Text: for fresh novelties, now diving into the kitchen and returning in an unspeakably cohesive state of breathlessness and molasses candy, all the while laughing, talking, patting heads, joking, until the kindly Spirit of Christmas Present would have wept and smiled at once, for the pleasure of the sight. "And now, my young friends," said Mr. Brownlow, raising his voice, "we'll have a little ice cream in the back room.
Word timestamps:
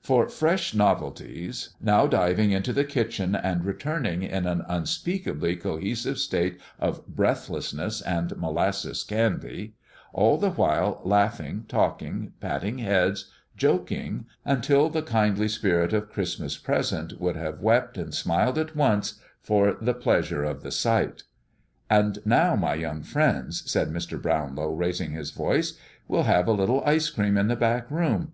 for 0.00 0.28
fresh 0.28 0.74
novelties, 0.74 1.70
now 1.80 2.06
diving 2.06 2.52
into 2.52 2.72
the 2.72 2.84
kitchen 2.84 3.34
and 3.34 3.64
returning 3.64 4.22
in 4.22 4.46
an 4.46 4.62
unspeakably 4.68 5.56
cohesive 5.56 6.18
state 6.18 6.60
of 6.78 7.04
breathlessness 7.08 8.00
and 8.00 8.36
molasses 8.36 9.02
candy, 9.02 9.74
all 10.12 10.38
the 10.38 10.50
while 10.52 11.00
laughing, 11.04 11.64
talking, 11.66 12.32
patting 12.38 12.78
heads, 12.78 13.28
joking, 13.56 14.24
until 14.44 14.88
the 14.88 15.02
kindly 15.02 15.48
Spirit 15.48 15.92
of 15.92 16.12
Christmas 16.12 16.56
Present 16.56 17.20
would 17.20 17.34
have 17.34 17.58
wept 17.58 17.98
and 17.98 18.14
smiled 18.14 18.58
at 18.58 18.76
once, 18.76 19.14
for 19.40 19.76
the 19.80 19.94
pleasure 19.94 20.44
of 20.44 20.62
the 20.62 20.70
sight. 20.70 21.24
"And 21.90 22.20
now, 22.24 22.54
my 22.54 22.74
young 22.74 23.02
friends," 23.02 23.68
said 23.68 23.88
Mr. 23.92 24.22
Brownlow, 24.22 24.74
raising 24.74 25.10
his 25.10 25.32
voice, 25.32 25.76
"we'll 26.06 26.22
have 26.22 26.46
a 26.46 26.52
little 26.52 26.84
ice 26.86 27.10
cream 27.10 27.36
in 27.36 27.48
the 27.48 27.56
back 27.56 27.90
room. 27.90 28.30